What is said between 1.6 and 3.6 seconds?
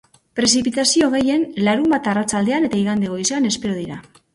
larunbat arratsaldean eta igande goizean